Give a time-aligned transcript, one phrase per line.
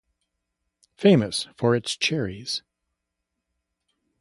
[0.97, 2.63] Famous for its cherries.